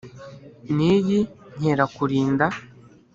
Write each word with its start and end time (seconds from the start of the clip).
n'iyi 0.75 1.19
nkerakurinda. 1.57 2.45